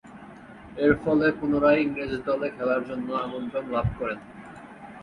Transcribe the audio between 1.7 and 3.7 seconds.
ইংরেজ দলে খেলার জন্য আমন্ত্রণ